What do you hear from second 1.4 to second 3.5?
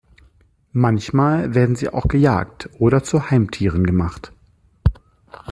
werden sie auch gejagt oder zu